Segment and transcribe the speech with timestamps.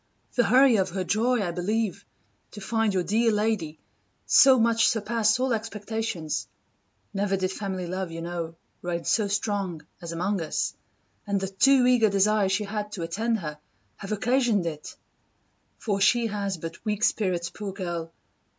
[0.33, 2.03] The hurry of her joy, I believe,
[2.53, 3.77] to find your dear lady
[4.25, 6.47] so much surpass all expectations,
[7.13, 10.73] [never did family love, you know, reign so strong as among us,]
[11.27, 13.59] and the too eager desire she had to attend her,
[13.97, 14.95] have occasioned it!
[15.77, 18.11] For she has but weak spirits, poor girl!